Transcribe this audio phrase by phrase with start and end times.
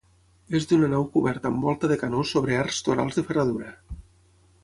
[0.59, 3.75] És d'una nau coberta amb volta de canó sobre arcs torals de ferradura.